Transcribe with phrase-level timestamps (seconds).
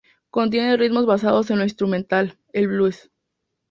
[0.31, 3.11] Contiene ritmos basados en lo instrumental, el blues.